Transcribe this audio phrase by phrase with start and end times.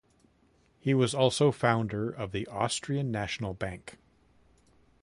[0.79, 3.99] He was also founder of the Austrian National Bank.